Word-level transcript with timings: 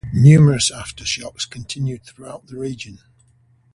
Numerous 0.11 0.71
aftershocks 0.71 1.47
continued 1.47 2.03
throughout 2.03 2.47
the 2.47 2.57
region. 2.57 3.01